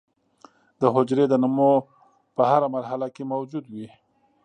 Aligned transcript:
د 0.81 0.83
حجرې 0.95 1.25
د 1.29 1.33
نمو 1.43 1.71
په 2.35 2.41
هره 2.49 2.67
مرحله 2.75 3.07
کې 3.15 3.23
موجود 3.33 3.65
وي. 3.73 3.87